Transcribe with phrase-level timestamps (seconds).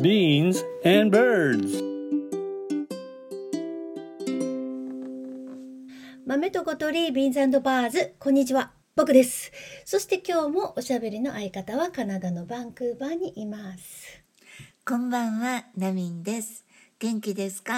[0.00, 1.82] beans, and birds.
[6.26, 8.72] 豆と小鳥ビーンズバーズこんにちは。
[8.94, 9.52] 僕です。
[9.84, 14.22] そして今日もおしゃべりの相方はカナダのバンクーバーにいます。
[14.84, 16.66] こんばんは、ナミンです。
[16.98, 17.72] 元気ですか？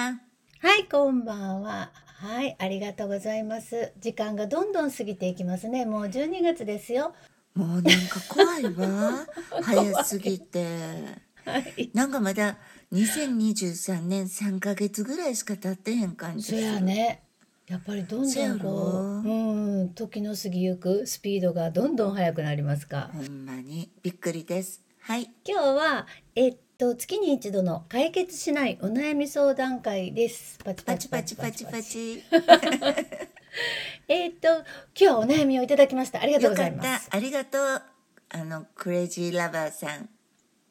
[0.60, 1.92] はいこんばんは。
[1.94, 3.92] はいありがとうございます。
[4.00, 5.86] 時間がどんどん過ぎていきますね。
[5.86, 7.14] もう12月ですよ。
[7.54, 7.90] もうなんか
[8.28, 9.26] 怖いわ。
[9.62, 11.27] 早すぎて。
[11.48, 12.56] はいなんかまだ
[12.92, 16.62] 2023年3ヶ月ぐらいしか経ってへん感じすそる。
[16.62, 17.22] やね
[17.68, 24.82] やっぱりどんどんこううん時の過ぎゆくスピードがどんどん速くなりますかほんまにびっくりです。
[25.00, 25.30] はい。
[25.46, 32.22] 今日はえっと月に一度の解決しないお悩み相談会ですパチパチパチパチパチ。
[34.08, 37.08] えっと今日はお悩みをいただきましたありがとうよございます。
[37.10, 37.82] ありがとう。
[38.30, 40.08] あの、クレイジーラバーさん。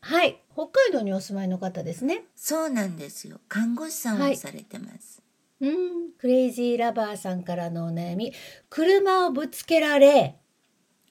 [0.08, 0.42] はい。
[0.54, 2.24] 北海道にお住まいの方ですね。
[2.34, 3.42] そうなんですよ。
[3.50, 5.22] 看護師さんはいをされてます。
[5.60, 6.12] うん。
[6.18, 8.32] クレイジーラバーさんからのお悩み。
[8.70, 10.38] 車をぶつけられ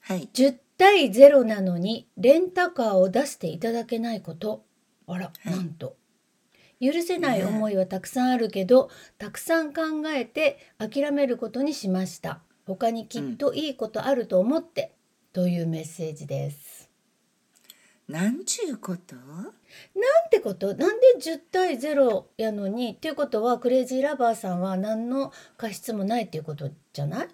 [0.01, 0.27] はい。
[0.33, 4.65] 10対0なのにレンタカーを出していただけないこと。
[5.05, 5.49] あら、い。
[5.49, 5.95] なんと。
[6.81, 12.41] 許せない思いはたくさんあるけど、たくさん考えて諦めることにしました。
[12.65, 14.95] 他にきっといいことあると思って、
[15.33, 16.76] というメッセージです
[18.07, 19.15] なんちゅうこと？
[19.15, 19.53] なん
[20.31, 20.67] てこと？
[20.75, 22.93] なんで10対0やのに？
[22.93, 27.27] っていうことはクレイジーラバーさんは何の過失もないっていうことじゃない？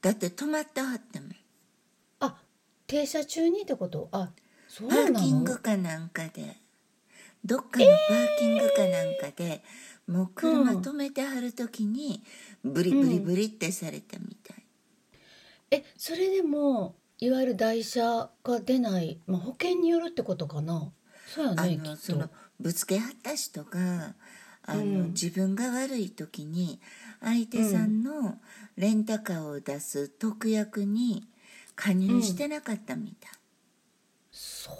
[0.00, 1.30] だって止まってはったもん。
[2.20, 2.36] あ
[2.86, 4.08] 停車中にってこと？
[4.12, 4.30] あ
[4.68, 5.18] そうパなの？
[5.20, 6.56] ーキングかなんかで。
[7.44, 9.62] どっかのパーキングかなんかで、
[10.06, 12.22] もう車止めてはる時に、
[12.64, 14.56] ブリブリブリってされたみたい、
[15.70, 20.92] えそれでもいわゆる台車が出ない、まあ、保険によるってことかな。
[21.26, 22.30] そうやあねきっと。
[22.60, 24.14] ぶつけはった人が
[24.66, 25.06] あの、うん。
[25.08, 26.80] 自分が悪い時に
[27.20, 28.38] 相手さんの
[28.76, 31.24] レンタカーを出す特約に
[31.76, 33.30] 加入してなかったみたい、
[34.30, 34.74] そう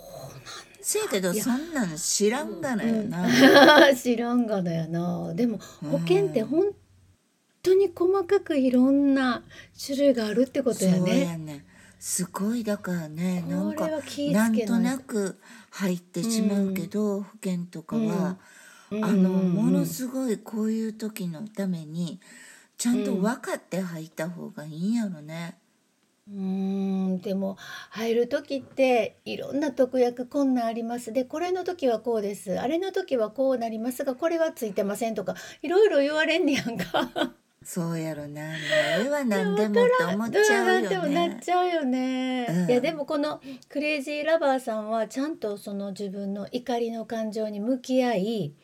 [0.80, 3.90] せやけどそんなの知らんがなよな、なん。
[3.90, 5.34] だ 知らんがなやな。
[5.34, 5.58] でも
[5.90, 6.72] 保険って本
[7.62, 9.42] 当に細かくいろんな
[9.84, 11.64] 種類があるってことやそうねやね
[12.06, 13.88] すごいだからねなんか
[14.30, 18.36] なんとなく入ってしまうけど、保険とかは、
[18.90, 19.04] うん。
[19.04, 19.36] あのうん。
[19.36, 19.52] うん。
[19.54, 22.20] ものすごいこういう時のために
[22.76, 25.56] ちゃんと分かって入った方がいいんやろね。
[26.28, 26.34] うー
[27.16, 27.20] ん。
[27.22, 27.56] でも
[27.88, 31.10] 入る時っていろんな特約こんなんあります。
[31.10, 32.60] でこれの時はこうです。
[32.60, 37.34] あれの時はこうなりますがこれはついてませんとかいろいろ言われんねやんか。
[37.64, 38.52] そうやろなもう
[39.00, 41.50] ええわ何でもって思っちゃうなんでもなよねっち。
[41.50, 42.46] ゃうよね。
[42.48, 48.54] うんいやでもこのクレイジーラバーさんはちゃんとその自分の怒りの感情に向き合い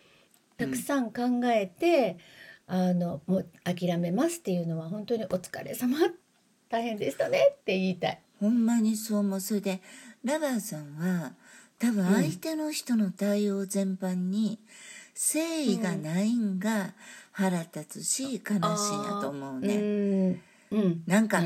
[0.58, 2.18] たくさん考えて、
[2.66, 5.96] あのもう諦めますっていうのは本当にお疲れ様
[6.68, 8.20] 大変でしたねって言いたい。
[8.38, 9.80] ほんまにそう思うそれで
[10.24, 11.32] ラバーさんは
[11.78, 14.58] 多分相手の人の対応全般に
[15.20, 16.94] 誠意がないんが
[17.32, 18.58] 腹立つし悲しいん
[19.04, 19.76] やと思うね。
[20.70, 20.78] うん。
[20.78, 21.03] うん。
[21.06, 21.42] なんか。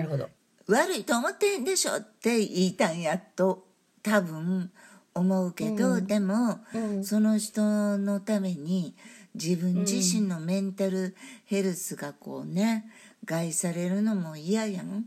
[0.67, 3.67] 悪いと思ってへんでしょって言いたんやと
[4.03, 4.71] 多分
[5.13, 6.07] 思うけど、うん。
[6.07, 7.05] でも、うん。
[7.05, 8.95] その人のために
[9.35, 12.89] 自分自身のメンタルヘルスがこうね
[13.25, 15.07] 害されるのも嫌やん。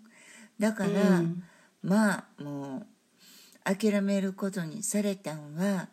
[0.60, 1.44] だから、うん。
[1.82, 2.88] まあもう
[3.64, 5.88] 諦めることにされたんは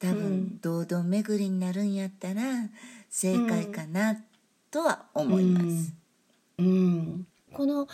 [0.00, 2.42] 多分堂々巡りになるんやったら
[3.10, 4.16] 正解かな
[4.70, 5.94] とは思います。
[6.58, 7.86] うん、この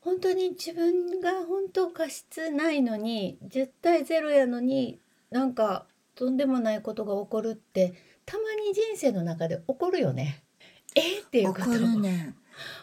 [0.00, 5.00] 本当に自分が本当過失ないのに10対0やのに
[5.30, 7.94] なんかとんでもないことが起こるって
[8.24, 10.42] たまに人生の中で起こるよね。
[10.94, 11.20] え？
[11.20, 11.70] っていうこと。
[11.70, 12.34] 怒るね。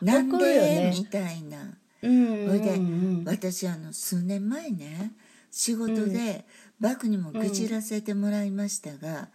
[0.01, 0.93] んなんで、ね。
[0.97, 1.77] みたいな。
[2.01, 2.47] うん。
[2.47, 5.13] それでうん私あの数年前ね
[5.51, 6.45] 仕事で
[6.83, 9.29] バクにも愚痴らせてもらいましたが、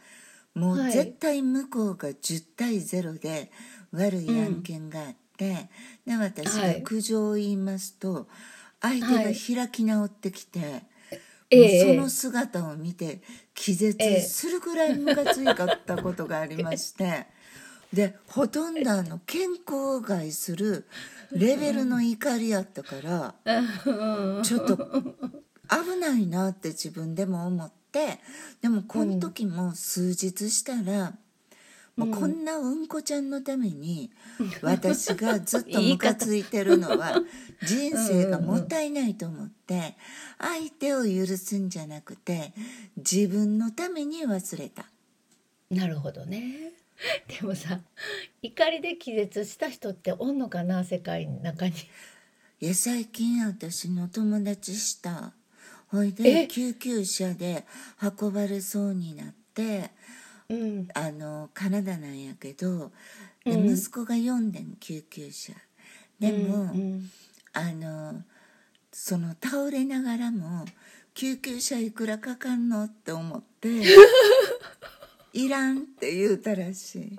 [0.54, 0.92] もうはい。
[0.92, 3.50] 絶対向こうが10対0で
[3.90, 5.70] 悪い案件があって、
[6.06, 6.82] で私がはい。
[6.82, 8.28] 苦情を言いますと
[8.82, 10.82] 相手が開き直ってきて、
[11.50, 11.84] ええ。
[11.86, 13.22] もうその姿を見て
[13.54, 17.28] 気絶するぐらいムカついかったことがありまして、
[17.94, 20.86] でほとんどあの健康を害する
[21.32, 23.34] レベルの怒りやったから、
[24.42, 24.76] ちょっと
[25.70, 28.20] 危ないなって自分でも思って
[28.62, 31.14] でもこの時も数日したら、
[31.98, 34.12] もうこんなうんこちゃんのために
[34.62, 37.20] 私がずっと ムカついてるのは
[37.64, 39.96] 人生がもったいないと思って
[40.38, 42.52] 相手を許すんじゃなくて
[42.96, 44.88] 自分のために忘れた。
[45.70, 46.72] なるほどね。
[47.40, 47.80] でもさ
[48.42, 51.74] 怒りで気絶した人っておんのかな世界の中に。
[52.60, 55.32] いや最近私の友達した
[55.88, 56.22] ほいえ？
[56.22, 57.66] で救急車で
[58.20, 59.90] 運ばれそうになって
[60.50, 62.90] うん、あのカナダなんやけど
[63.44, 63.70] で、うん。
[63.70, 65.52] 息子が呼んでん救急車。
[66.18, 67.10] でも、うん
[67.52, 68.22] あの
[68.92, 70.64] その倒れながらも
[71.14, 73.68] 救急車いくらかかんのって思って
[75.32, 77.16] いらんって言うたらしい。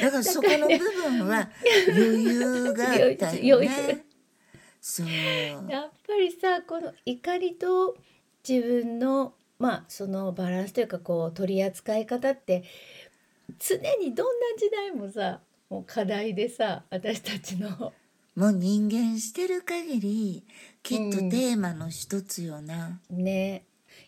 [0.00, 1.50] だからそこの部分は
[1.88, 4.04] 余裕があったよね
[4.80, 5.06] そう。
[5.08, 7.96] やっぱりさこの怒りと
[8.48, 12.64] 自分のまあそのバランスというかこう取り扱い方って
[13.58, 17.92] 常にどんな時代もさもう課題でさ私たちの。
[18.36, 20.44] もう人間してる限り
[20.82, 21.30] きっとうん。
[21.30, 23.64] テーマの一つよな、ね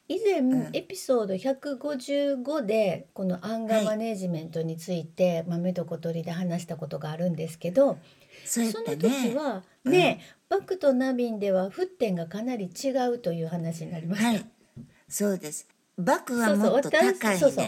[0.09, 0.71] 以前、ん。
[0.73, 7.99] エピソード155でこのアンガーマネジメントについて、豆と小鳥で話したことがあるんですけど
[8.45, 14.29] その時はね、バクとナビンでは沸点がかなり違うという話になりました。
[14.29, 14.47] はい。
[15.09, 15.69] そうです。
[15.99, 17.39] バクはもっと高いね。
[17.39, 17.67] そうそう。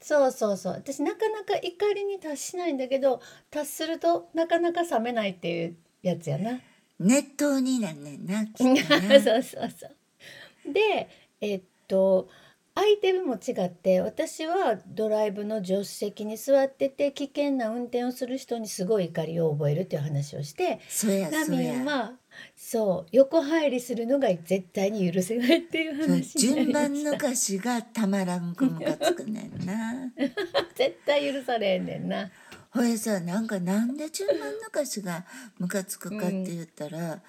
[0.00, 0.72] そうそうそう。
[0.74, 3.20] 私なかなか怒りに達しないんだけど
[3.50, 6.60] 達するとなかなか冷めないっていうやつやな。
[6.98, 9.20] 熱湯になんねんな そうな。
[9.20, 10.72] そうそう。
[10.72, 11.08] で
[11.40, 11.62] えっ
[11.94, 12.28] と
[12.76, 21.78] アイテムも違って私はドライブの助手席に座ってて危険な運転をする人にすごい怒りを覚えるっていう話をしてそうやナミそうや。
[21.78, 22.12] ンは
[22.56, 26.72] そう横入りするのが絶対に許せないっていう話順。
[26.72, 30.10] 番抜かしがたまらんくムカつくねんな。
[30.74, 32.28] 絶対許されへんねんな。
[32.70, 35.24] ほいさなんかなんで順番抜かしが
[35.58, 37.22] ムカつくかって言ったら、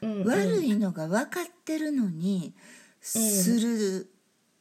[0.00, 0.24] うん。
[0.24, 2.54] 悪いのが分かってるのに
[3.00, 4.11] する、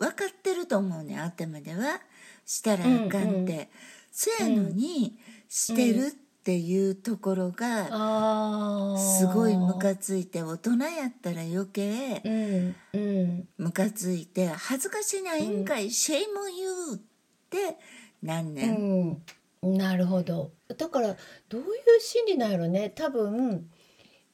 [0.02, 2.02] 分かってると思うねん頭では。
[2.44, 3.70] したらあかんって、
[4.12, 5.18] そやのに
[5.48, 6.12] してるっ
[6.44, 13.48] ていうところがすごいムカついて大人やったら余計うんうん。
[13.58, 17.00] ムカついて恥ずかしないんかい、シェイも言うっ
[17.50, 17.78] て
[18.24, 19.22] なんねん、
[19.62, 20.52] うん、なるほど。
[20.78, 21.16] だから
[21.48, 22.90] どういう心理なんやろね。
[22.90, 23.70] 多分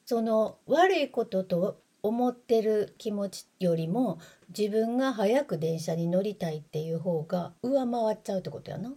[0.06, 4.18] その悪いことと思ってる気持ちよりも
[4.56, 8.92] 自分が早く電車に乗りたいっていう方が上回っちゃうってことやな。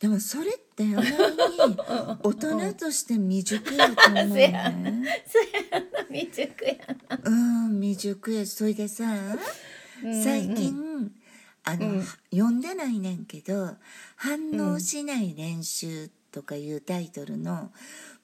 [0.00, 1.76] でもそれってあまりに
[2.22, 4.82] 大人として未熟やと思うね。
[5.26, 6.74] そうやな未熟や
[7.08, 7.20] な。
[7.22, 8.46] うん未熟や。
[8.46, 9.04] それでさ
[10.22, 11.10] 最近、
[11.64, 13.76] あの、読んでないねんけど
[14.16, 17.72] 「反応しない練習」とかいうタイトルの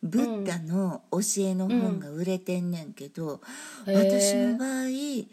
[0.03, 3.41] ブッダの教えの本が売れてんねんけど、
[3.87, 5.29] へー私の場合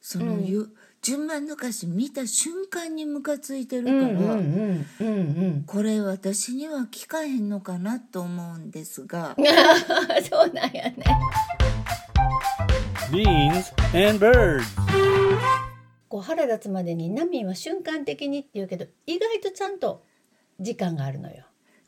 [0.00, 0.68] その、ゆ
[1.02, 5.10] 順番抜かし見た瞬間にムカついてるから、うんうんうんう
[5.58, 9.44] んこれ私には効かへんのかなと思うんですがうん。
[10.24, 10.94] そうなんやね。
[13.10, 13.72] Beans
[14.08, 14.62] and birds.
[16.08, 20.04] こう腹立つまでにナミンは瞬間的にって言うけど意外とちゃんと
[20.60, 21.46] 時間があるのよ。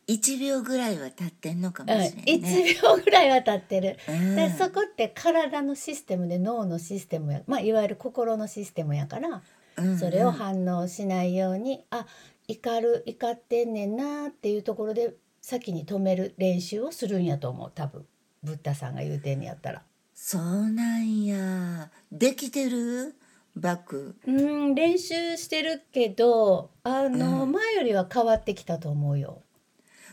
[0.08, 2.48] 1秒ぐらいは経ってんのかもうん、しれんね。
[2.48, 4.36] 1秒ぐらいは経ってる、うん。
[4.36, 9.42] でそこって体のシステムで脳のシステムや、まあ、いわゆる心のシステムやから
[9.76, 9.98] うん。
[9.98, 12.06] それを反応しないように、あ
[12.46, 17.72] 怒る怒ってんねんなっていうところで先に止める練習をするんやと思う。
[17.74, 18.06] 多分
[18.42, 19.82] ブッダさんが言うてんねやったら。
[20.14, 21.90] そうなんや。
[22.12, 23.14] できてる？
[23.56, 24.16] バク。
[24.26, 27.52] うん練習してるけどあの、うん。
[27.52, 29.42] 前よりは変わってきたと思うよ。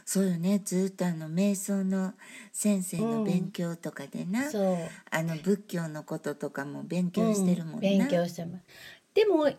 [0.06, 0.62] そうよね。
[0.64, 2.14] ずっとあの瞑想の
[2.52, 4.78] 先生の勉強とかでな、そう。
[5.10, 7.82] あの仏教のこととかも勉強してるもんな、うん。
[7.82, 8.64] 勉強してます。
[9.14, 9.50] でも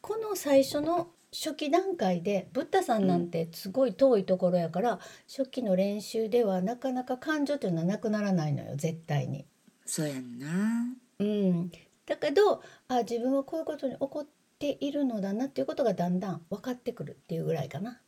[0.00, 9.46] この最初の初期段階でブッダさんなんてすごい遠いところやから、初期の練習ではなかなか感情というのはなくならないのよ絶対に。
[9.84, 10.96] そうやんな。
[11.18, 11.70] うん、
[12.06, 14.26] だけどあ自分はこういうことに起こっ
[14.58, 18.00] ているのだなっていうことがだんだん分かってくるっていうぐらいかな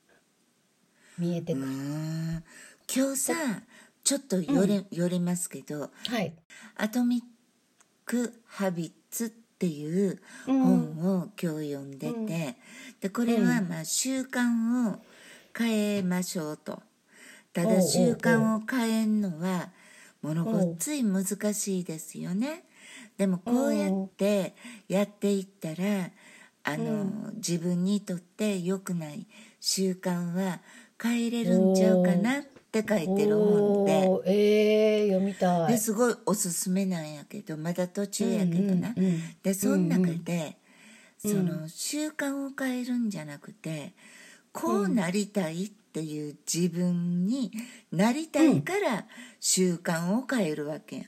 [1.19, 1.67] 見えてうくる。
[1.69, 2.45] ん。
[2.95, 3.35] 今日さ
[4.05, 6.33] ちょっとよれ、よりますけどはい、
[6.77, 7.21] 「アトミッ
[8.05, 10.61] ク・ハビッツ」っていううん。
[10.63, 12.27] 本を今日読んでて、うん。
[13.01, 15.03] でこれはまあ習慣を
[15.57, 16.83] 変えましょうと。
[17.53, 19.71] ただ習慣を変えんのは
[20.21, 22.65] ものごっつい難しいですよね。
[23.17, 24.55] でもこうやって
[24.89, 26.11] やっていったら
[26.65, 29.27] あの、自分にとって良くない
[29.61, 30.61] 習慣は
[31.03, 33.93] 変えれるんちゃうかなって書いてる本で。
[34.27, 35.73] えー、読みたい。
[35.73, 40.57] ですごいおすすめなんやけどまだ途中やけどな、うんうんうんでその中で、
[41.19, 43.95] その習慣を変えるんじゃなくて
[44.53, 47.51] こうなりたいっていう自分に
[47.91, 49.07] なりたいから
[49.41, 51.07] 習慣を変えるわけやん。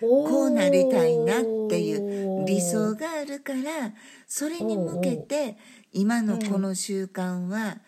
[0.00, 3.94] こうなりたいなっていう理想があるから
[4.26, 5.56] それに向けて
[5.92, 7.80] 今のこの習慣はう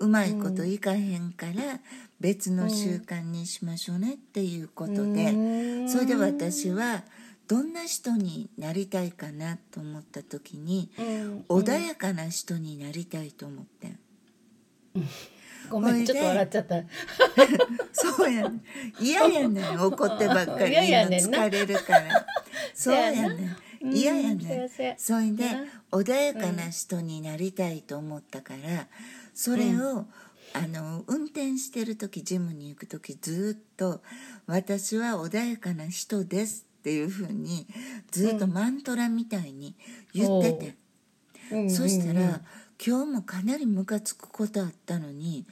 [0.00, 1.80] まいこといかへんから
[2.20, 5.88] 別の習慣にしましょうねっていうことで。
[5.88, 7.02] それで私は
[7.48, 10.90] どんな人になりたいかなと思った時に
[11.48, 13.98] 穏やかな人になりたいと思ってん。
[15.70, 16.76] ごめんちょっと笑っちゃった。
[17.92, 18.62] そうやねん。
[19.00, 19.80] 嫌やねん。
[19.80, 20.70] 怒ってばっかり。
[20.72, 21.38] 嫌やねんな。
[21.38, 22.26] 疲れるから。
[22.74, 23.90] そうやねうん。
[23.90, 24.68] ん嫌やねん。
[24.96, 25.64] それでな。
[25.90, 28.86] 穏やかな人になりたいと思ったから
[29.36, 30.06] それを、
[30.52, 34.02] あの運転してる時ジムに行く時ずっと
[34.46, 37.66] 「私は穏やかな人です」っていうふうに
[38.10, 39.74] ずっとマントラみたいに
[40.14, 40.76] 言ってて、
[41.52, 41.58] う。
[41.58, 42.40] んそしたら、うんうん
[42.84, 45.46] 今日もかなりムカつくことあったのに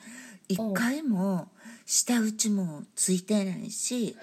[0.49, 1.49] 一回も
[1.87, 4.15] 舌打ちもついてないし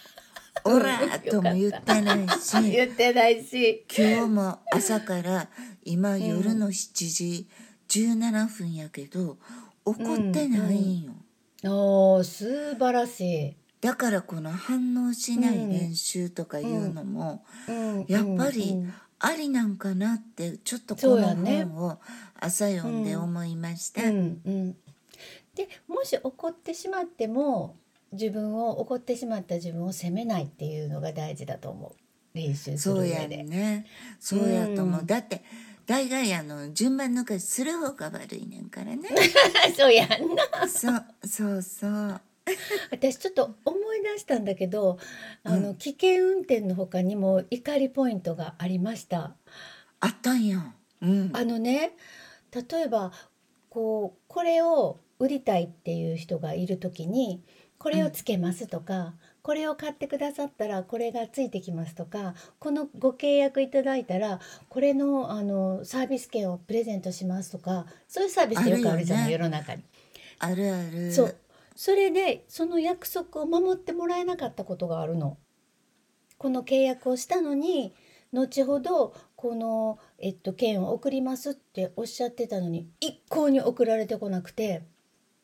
[0.64, 3.84] 「オラ!」とも言ってないし 言ってないし。
[3.96, 5.48] 今日も朝から
[5.84, 7.48] 今夜の7時
[8.00, 9.38] 17分やけど
[9.84, 11.12] 怒ってないんよ。
[11.64, 18.78] おー素晴らしだからこの反応しない練習とかいうのも、い、うんやっぱりうん。
[18.84, 21.98] うんありなんかなってちょっとそこの本を
[22.38, 24.02] 朝読んで思いました。
[24.02, 24.76] うんうん、
[25.54, 27.76] でもし怒ってしまっても
[28.12, 31.92] 自分を怒ってしまった自分を責めないっていうのが大事だと思う。
[32.34, 33.44] 練習するそうや上で。
[33.44, 33.86] ね。
[34.20, 35.06] そうやと思う、うん。
[35.06, 35.42] だって
[35.86, 39.08] 大概あの順番抜かしする方が悪いねんからね。
[39.76, 40.68] そうやんな。
[40.68, 42.20] そうそうそう。
[42.90, 44.98] 私ちょっと思い出したんだけど
[45.44, 49.34] あの、危険運転の他にも怒りポイントがありました。
[50.00, 50.74] あったんや。
[51.00, 51.30] うん。
[51.32, 51.92] あのね
[52.52, 53.12] 例えば
[53.70, 57.42] こうこれを売りたいっていう人がいる時に
[57.78, 59.14] これをつけますとか、
[59.44, 69.82] これを買ってくださったらこれがついてきますとかこのご契約いただいたらこれのあのサービス券をプレゼントしますとかそういうサービスってよくあるじゃない、あるよ世の中に。
[70.38, 71.12] あるある。
[71.12, 71.36] そう。
[71.76, 75.36] それでその約束を守ってもらえなかったことがあるの。
[76.38, 77.92] この契約をしたのに
[78.32, 84.84] 後ほどこの、えっと、券を送りますっておっしゃってたのに一向に送られてこなくて。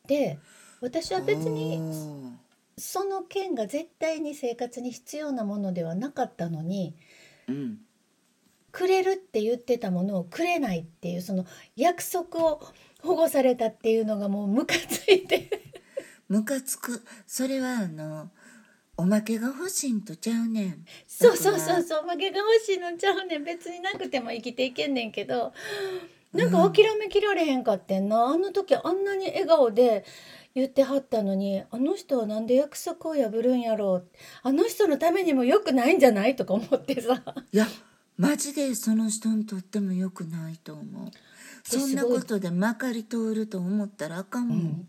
[0.07, 0.39] で
[0.81, 1.79] 私は別に
[2.81, 6.97] その券が絶対に生活に必要なものではなかったのに
[7.49, 7.79] うん。
[8.73, 11.45] くれるって言ってたものをくれないっていうその
[11.77, 12.63] 約束を
[13.03, 15.51] 保護されたっていうのがもうムカついて。
[16.29, 17.03] ムカつく。
[17.27, 18.31] それはあの
[18.97, 20.85] おまけが欲しいんとちゃうねん。
[21.09, 22.09] そうそうそうそう。
[22.09, 23.45] 負けが欲しいのちゃうねん。
[23.45, 25.53] 別になくても生きていけんねんけど。
[26.33, 30.05] なんか諦めきられへんかってんな、あの時あんなに笑顔で
[30.55, 34.09] 言ってはったのにあの人はなんで約束を破るんやろう。
[34.43, 37.23] あの人のためにも良くないんじゃないとか思ってさ。
[37.53, 37.67] いや
[38.17, 41.11] マジでその人にとっても良くないと思う。
[41.63, 44.89] そんなことでまかり通ると思ったらあかんもん、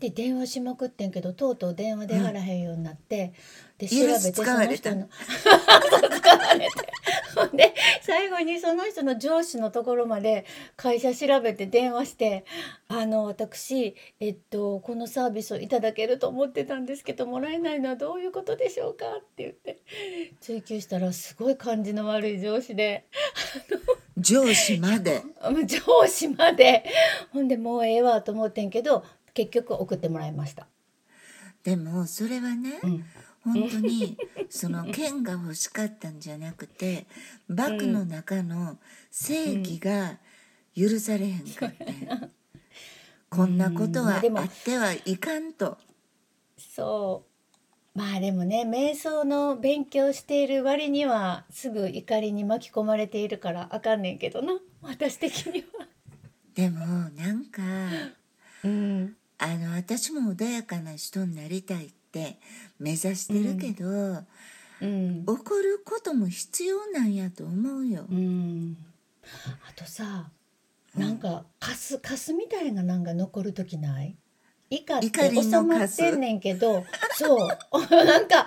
[0.00, 3.32] で電話しまくってんけどとうとう電話出はらへんようになって、
[3.78, 5.08] で調許すべてその人の
[5.40, 6.70] 使われ て
[7.34, 10.44] ほ んで最後にその人の上司のところまで
[10.76, 12.44] 会社調べて電話して
[12.88, 19.80] 「あの私、えっと、このサービスをいただけると思ってたんですけどもらえないのはどういうことでしょうか?」って言って
[20.40, 23.06] 追求したらすごい感じの悪い上司で。
[24.16, 25.22] 上司まで？
[25.66, 26.84] 上司まで
[27.32, 29.04] ほんでもうええわと思ってんけど
[29.34, 30.68] 結局送ってもらいました。
[31.64, 33.04] でもそれはね、ん
[33.44, 34.16] 本当に
[34.48, 37.06] その剣が欲しかったんじゃなくて
[37.48, 38.78] バッグの中の
[39.10, 40.18] 正義が
[40.76, 41.86] 許されへんかって、
[43.30, 44.22] こんなことはあっ
[44.64, 45.78] てはいかんと、
[46.56, 47.24] そ
[47.94, 47.98] う。
[47.98, 54.58] まあでもね瞑想の勉強している割にはすぐ怒りに巻き込まれているからあかんねんけどな。
[54.82, 55.86] 私的には。
[56.54, 57.62] でもなんか
[58.64, 62.03] うん、あの私も穏やかな人になりたいって
[62.78, 64.24] 目指してるけど、
[64.80, 65.24] うん。
[65.26, 68.06] 怒ることも必要なんやと思うよ。
[68.10, 68.76] うん、
[69.68, 70.30] あとさ
[70.96, 74.16] なんかカスカスみたいななんか残る時ない？
[74.70, 75.08] 怒って
[75.42, 76.84] 収まってんねんけど
[77.16, 77.48] そう。
[78.04, 78.46] なんか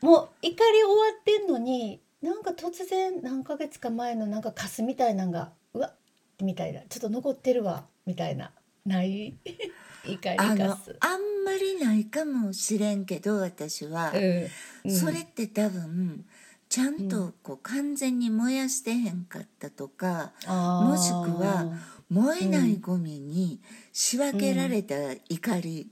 [0.00, 5.94] もう怒り終わってんのになんか突然何ヶ月か前のなんかカスみたいなんがうわっ
[6.40, 6.80] みたいな。
[6.88, 8.52] ちょっと残ってるわみたいな。
[8.86, 9.34] ない？
[10.06, 10.96] 怒りカス。
[11.00, 14.48] あんまりないかもしれんけど私は、うん
[14.84, 14.90] うん。
[14.90, 16.24] それって多分
[16.68, 21.72] ちゃんとこう完全に燃やしてへんかったとか、もしくは
[22.10, 23.60] 燃えないゴミに
[23.92, 24.94] 仕分けられた
[25.28, 25.90] 怒り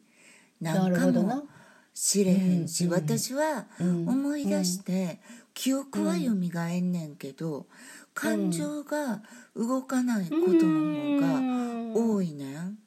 [0.60, 1.44] なんかも
[1.94, 5.18] しれへんし、うん私はうん思い出して、
[5.54, 7.66] 記憶はよみがえんねんけど、
[8.12, 9.22] 感情が
[9.54, 12.78] 動かないことの方が多いねん。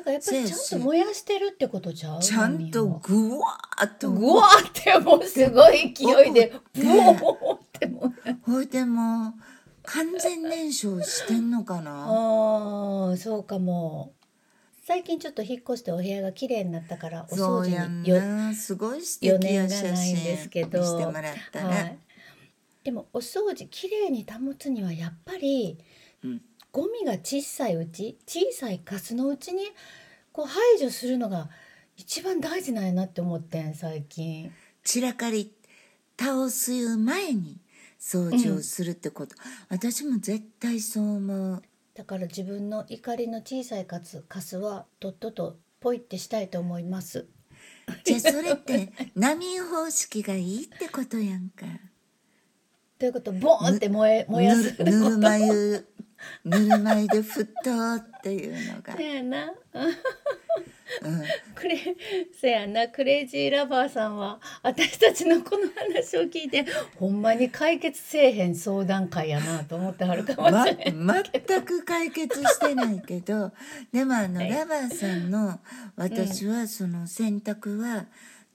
[0.00, 2.20] だからやっぱりちゃんと燃やしてるってことちゃう？
[2.20, 4.98] ちゃんとゴぐわーっとぐわーって。
[4.98, 8.50] もうすごい勢いでブオーってもう。
[8.50, 9.34] ほいでもう
[9.82, 12.06] 完全燃焼してんのかな？
[12.06, 14.14] ああそうかも。
[14.82, 21.74] 最近ちょっと引っ越してお部屋が綺麗になったからお掃除によなすごい素余敵な写念がないん真ですけどてもらったはい。
[21.84, 21.98] ね、、
[22.82, 25.78] でもお掃除綺麗に保つにはやっぱり
[26.24, 26.42] うん
[26.72, 29.64] ゴミが小さいうち小さいカスのうちに
[30.32, 31.48] こう排除するのが
[31.96, 34.52] 一番大事なんやなって思ってん最近。
[34.84, 35.52] 散らかり
[36.18, 37.58] 倒す前に
[37.98, 39.34] 掃除をするってこと、
[39.68, 41.62] 私も絶対そう思う。
[41.94, 47.26] だから自分の怒りの小さいカスカスはとっととポイってしたいと思います。
[48.04, 51.66] じゃあそれって波方式がいいってことやんか。
[52.98, 55.86] ということボーンって燃え燃やすぬるぬるま湯
[56.44, 59.52] ぬるま湯で沸騰っていうのが、せやな。
[61.02, 61.22] うん、
[61.54, 61.96] クレ
[62.32, 62.88] せやな。
[62.88, 71.32] クレイジーラバーさんは私たちのこの話を聞いてほんまに解決せえへん相談会やなと思ってはるかもしま、れん。
[71.42, 73.52] 全く解決してないけど。
[73.92, 74.50] でもあの、はい。
[74.50, 75.60] ラバーさんの
[75.96, 78.06] 私はその選択は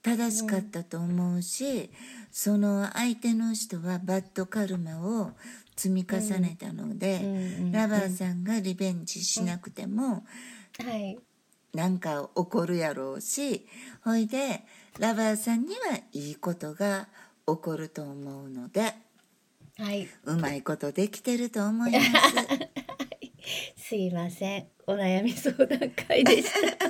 [0.02, 1.90] 正しかったと思うし、
[2.30, 5.32] その相手の人はバッドカルマを
[5.76, 10.24] 積み重ねたので、うんうんラバーさんがリベンジしなくても、
[10.78, 11.18] はい
[11.74, 13.66] なんか起こるやろうし
[14.02, 14.64] ほいで
[14.98, 17.08] ラバーさんにはいいことが
[17.46, 18.94] 起こると思うので
[19.78, 20.08] はい。
[20.24, 22.10] うまいことできてると思います。
[23.76, 24.68] すいません。
[24.86, 26.88] お悩み相談会でした。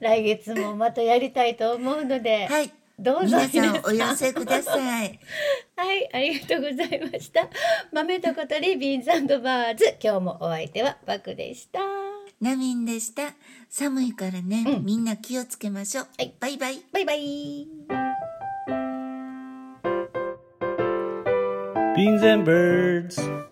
[0.00, 2.72] 来月もまたやりたいと思うので、はい。
[2.98, 5.20] どうぞ皆さんお寄せください。
[5.76, 7.48] はい、ありがとうございました。
[7.92, 11.78] 豆と小鳥ビーンズバーズ、今日もお相手はバクでした。
[12.40, 13.34] ナミンでした。
[13.68, 16.06] 寒いからね、うんみんな気をつけましょう。
[16.18, 16.82] はいバイバイ。
[16.92, 17.68] バイバイ。
[21.96, 23.47] Beans and birds.